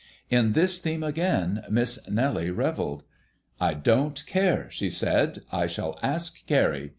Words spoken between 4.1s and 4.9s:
care," she